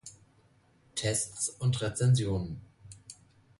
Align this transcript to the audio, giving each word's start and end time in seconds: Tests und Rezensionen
Tests 0.95 1.49
und 1.61 1.79
Rezensionen 1.79 2.59